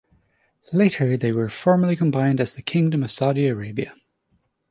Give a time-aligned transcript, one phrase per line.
[0.73, 3.93] Later they were formally combined as the Kingdom of Saudi Arabia.